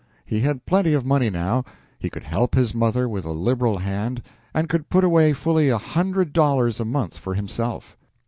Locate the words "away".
5.03-5.31